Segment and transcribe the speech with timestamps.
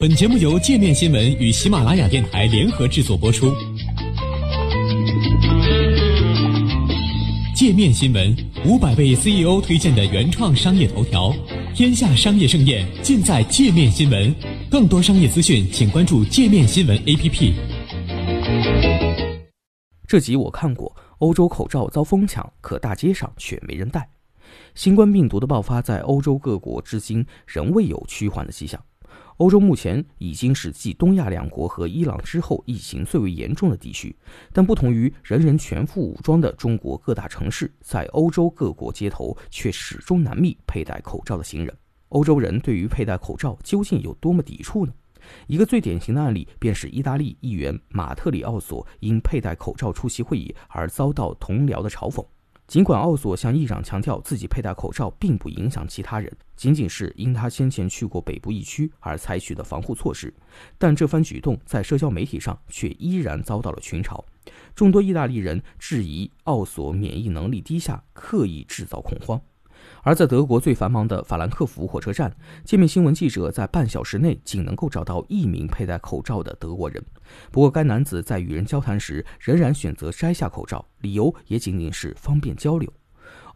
[0.00, 3.52] 本节目由界面新闻与喜马拉雅电台联合制作播出。
[7.54, 8.34] 界面新闻
[8.64, 11.30] 五百位 CEO 推荐的原创商业头条，
[11.74, 14.34] 天下商业盛宴尽在界面新闻。
[14.70, 17.52] 更多商业资讯，请关注界面新闻 APP。
[20.08, 24.08] 这集我看过，欧洲口罩遭疯抢，可大街上却没人戴。
[24.74, 28.82] 新冠病毒的爆发在欧洲各国至今仍未有趋缓的迹象。
[29.40, 34.14] 欧洲目前已经是继东亚两国和伊朗之后疫情最为严重的地区，
[34.52, 41.74] 但不同于人人全副武装的中国各大城市，在欧洲各国街头却始终难觅佩戴口罩的行人。
[42.10, 44.92] 欧洲人对于佩戴口罩究竟有多么抵触呢？
[45.46, 52.22] 一个最典型的案例便是意大利议员马特里奥索因佩戴口罩出席会议而遭到同僚的嘲讽。
[52.70, 60.32] 尽管奥索向议长强调自己佩戴口罩并不影响其他人，仅仅是因他先前去过北部疫区而采取的防护措施，
[60.78, 64.22] 但这番举动在社交媒体上却依然遭到了群嘲。
[64.72, 69.40] 众多意大利人质疑奥索免疫能力低下，刻意制造恐慌。
[70.02, 77.02] 而在德国最繁忙的法兰克福火车站，界面新闻记者在半小时内仅能够找到一名佩戴口罩的德国人。
[77.50, 82.90] 不过，该男子在与人交谈时仍然选择摘下口罩，理由也仅仅是方便交流。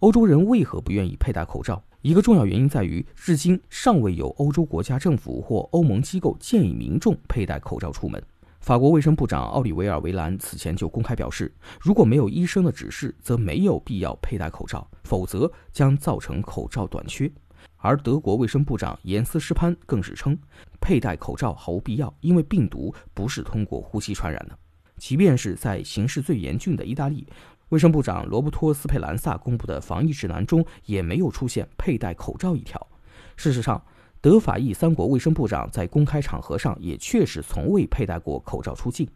[0.00, 1.82] 欧洲人为何不愿意佩戴口罩？
[2.02, 8.22] 一个重要原因在于，至今尚未有欧洲国家政府或欧盟机构建议民众佩戴口罩出门。
[8.64, 17.30] 法国卫生部长奥利维尔·维兰此前就公开表示，如果没有医生的指示，则没有必要佩戴口罩，否则将造成口罩短缺。
[17.76, 20.38] 而德国卫生部长严斯·施潘更是称，
[20.80, 24.58] 佩戴口罩毫无必要，因为病毒不是通过呼吸传染的。
[24.96, 27.28] 即便是在形势最严峻的意大利，
[27.68, 32.88] 卫生部长罗伯托·斯佩兰萨公布的防疫指南中也没有出现佩戴口罩一条。
[33.36, 33.84] 事实上，
[34.24, 39.06] 德法意三国卫生部长在公开场合上也确实从未佩戴过口罩出境。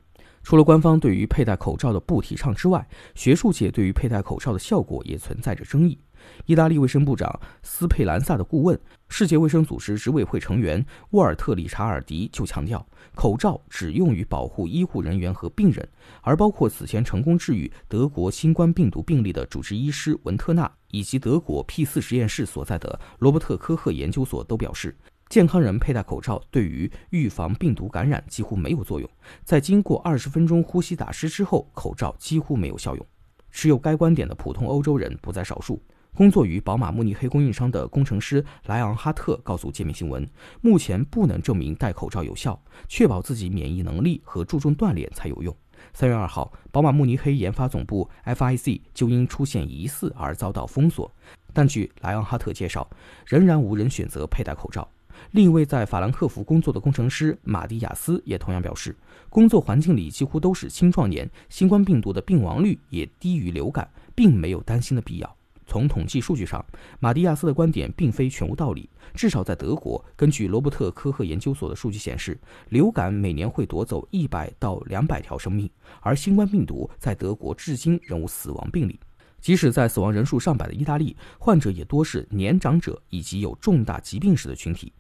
[0.42, 5.96] 除了官方对于佩戴口罩的不提倡之外，学术界对于佩戴口罩的效果也存在着争议。
[6.46, 15.88] 意大利卫生部长斯佩兰萨的顾问、世界卫生组织执委会成员沃尔特·理查尔迪就强调，口罩只用于保护医护人员和病人，
[16.22, 24.96] 而包括此前成功治愈德国新冠病毒病例的主治医师文特纳以及德国 P 四实验室所在的罗伯特科赫研究所都表示，
[25.28, 29.08] 健康人佩戴口罩对于预防病毒感染几乎没有作用，
[29.44, 33.06] 在经过二十分钟呼吸打湿之后，口罩几乎没有效用。
[33.50, 35.82] 持有该观点的普通欧洲人不在少数。
[36.14, 40.28] 工作于宝马慕尼黑供应商的工程师莱昂哈特告诉界面新闻，
[40.60, 45.56] 目前不能证明戴口罩有效，确保自己免疫能力和注重锻炼才有用。
[45.94, 51.08] 三月二号，宝马慕尼黑研发总部 FIC 就因出现疑似而遭到封锁，
[51.52, 52.88] 但据莱昂哈特介绍，
[53.24, 54.88] 仍然无人选择佩戴口罩。
[55.30, 58.96] 另一位在法兰克福工作的工程师马蒂亚斯也同样表示，
[59.30, 65.37] 工作环境里几乎都是青壮年，新冠病毒的病亡率也低于流感，并没有担心的必要。
[65.68, 66.64] 从统计数据上，
[66.98, 68.88] 马蒂亚斯的观点并非全无道理。
[69.12, 72.40] 至少在德国，根据罗伯特科赫研究所的数据显示，
[72.70, 75.70] 流感每年会夺走一百到两百条生命，
[76.00, 78.98] 而新冠病毒在德国至今仍无死亡病例。
[79.42, 84.90] 即使在死亡人数上百的意大利，患者也多是年长者以及有重大疾病史的群体。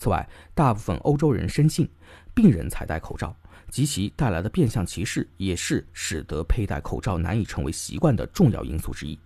[0.00, 1.88] 此外，大部分欧洲人深信，
[2.34, 3.34] 病人才戴口罩，
[3.70, 9.16] 及其带来的变相歧视，也是使得佩戴口罩难以成为习惯的重要因素之一。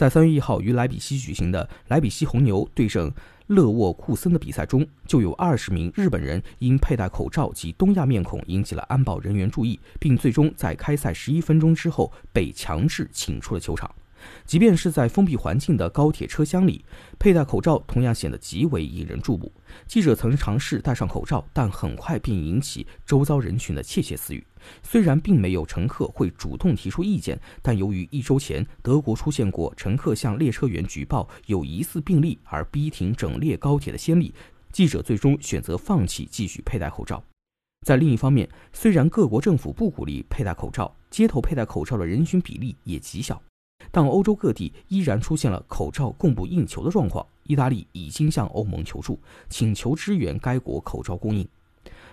[0.00, 3.12] 在三月一号于莱比锡举行的莱比锡红牛对阵
[3.48, 13.94] 勒沃库森的比赛中，就有二十名日本人因佩戴口罩及东亚面孔引起了安保人员注意，并最终在开赛十一分钟之后被强制请出了球场。
[14.44, 16.84] 即便是在封闭环境的高铁车厢里，
[17.18, 19.52] 佩戴口罩同样显得极为引人注目。
[19.86, 24.46] 记者曾尝试戴上口罩，但很快便引起周遭人群的窃窃私语。
[24.82, 34.34] 虽然并没有乘客会主动提出意见，但由于一周前德国出现过乘客向列车员举报有疑似病例而逼停整列高铁的先例，
[34.70, 37.22] 记者最终选择放弃继续佩戴口罩。
[37.86, 43.40] 在另一方面，虽然各国政府不鼓励佩戴口罩，街头佩戴口罩的人群比例也极小。
[43.90, 47.26] 但欧洲各地依然出现了口罩供不应求的状况。
[47.44, 49.18] 意大利已经向欧盟求助，
[49.48, 51.46] 请求支援该国口罩供应。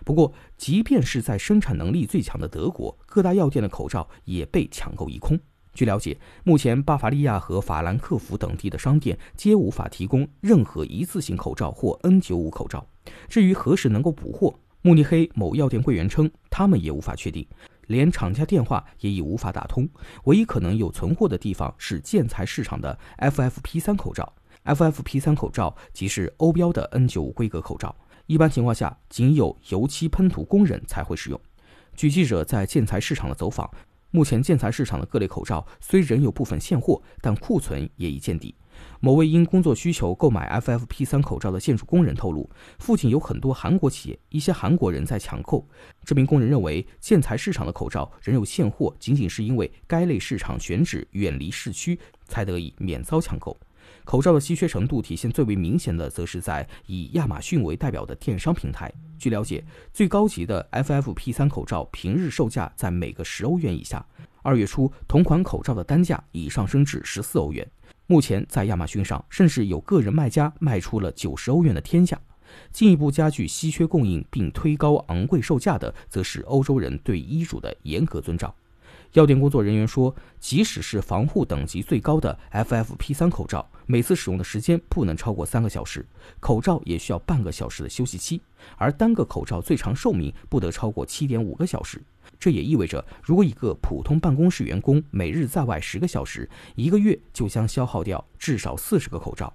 [0.03, 5.39] 不过，即便是在生产能力最强的德国，各大药店的口罩也被抢购一空。
[5.73, 12.83] 据了解，目前巴伐利亚和法兰克福等地的商店皆无法提供任何一次性口罩或 N95 口罩。
[13.29, 17.45] 至于何时能够补货，慕尼黑某药店柜员称，他们也无法确定。
[17.87, 19.89] 连厂家电话也已无法打通，
[20.25, 24.31] 唯一可能有存货的地方是建材市场的 FFP3 口罩。
[24.65, 27.95] FFP3 口罩即是欧标的 N95 规格口罩，
[28.25, 31.39] 一般情况下，仅有油漆喷涂工人才会使用。
[31.95, 33.71] 据记者在建材市场的走访，
[34.11, 38.53] 目前建材市场的各类口罩虽仍有部分现货，但库存也已见底。
[39.00, 45.68] 某位因工作需求购买 FFP3 口罩的建筑工人透露，附近有很多韩国企业，一些韩国人在抢购。
[46.03, 53.56] 这名工人认为，建材市场的口罩仍有现货，仅仅是因为该类市场选址远离市区，才得以免遭抢购。
[54.03, 58.91] 口罩的稀缺程度体现最为明显的，则是在以亚马逊为代表的电商平台。
[59.18, 59.63] 据了解，
[59.94, 64.06] 最高级的 FFP3 口罩平日售价在每个十欧元以下，
[64.44, 67.65] 二月初同款口罩的单价已上升至十四欧元。
[68.07, 72.18] 目前，在亚马逊上，甚至有个人卖家卖出了九十欧元的天价。
[72.71, 78.56] 进一步加剧稀缺供应并推高昂贵售价的，则是欧洲人对医嘱的严格遵照。
[79.17, 86.05] 药店工作人员说，即使是防护等级最高的 FFP3 口罩，每次使用的时间不能超过三个小时，
[86.39, 88.39] 口罩也需要半个小时的休息期，
[88.75, 91.99] 而单个口罩最长寿命不得超过七点五个小时。
[92.37, 99.51] 这也意味着，如果一个普通办公室员工每日在外十个小时，一个月就将消耗掉至少四十个口罩。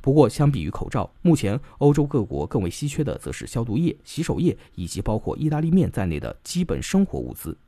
[0.00, 7.58] 不过，相比于口罩，目前欧洲各国更为稀缺的则是消毒液、洗手液以及包括意大利面在内的基本生活物资。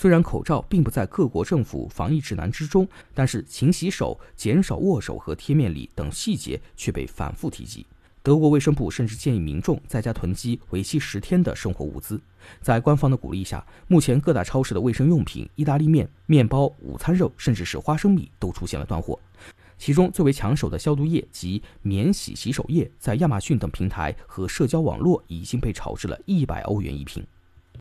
[0.00, 7.84] 虽然口罩并不在各国政府防疫指南之中，但是勤洗手、减少握手和贴面礼等细节却被反复提及。
[8.22, 12.20] 德国卫生部甚至建议民众在家囤积为期十天的生活物资。
[12.60, 19.18] 在官方的鼓励下，目前各大超市的卫生用品、意大利面、面包、午餐肉，甚至是花生米都出现了断货。
[19.78, 27.26] 其中最为抢手的消毒液及免洗洗手液，在亚马逊等平台和社交网络已经被炒至了一百欧元一瓶。